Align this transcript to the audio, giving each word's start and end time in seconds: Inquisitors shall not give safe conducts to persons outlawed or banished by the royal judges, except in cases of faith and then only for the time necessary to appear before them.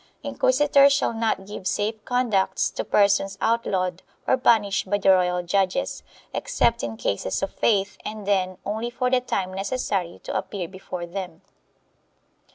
Inquisitors 0.23 0.91
shall 0.91 1.13
not 1.13 1.45
give 1.45 1.67
safe 1.67 2.03
conducts 2.05 2.71
to 2.71 2.83
persons 2.83 3.37
outlawed 3.39 4.01
or 4.25 4.35
banished 4.35 4.89
by 4.89 4.97
the 4.97 5.11
royal 5.11 5.43
judges, 5.43 6.01
except 6.33 6.81
in 6.81 6.97
cases 6.97 7.43
of 7.43 7.53
faith 7.53 7.99
and 8.03 8.25
then 8.25 8.57
only 8.65 8.89
for 8.89 9.11
the 9.11 9.21
time 9.21 9.53
necessary 9.53 10.19
to 10.23 10.35
appear 10.35 10.67
before 10.67 11.05
them. 11.05 11.43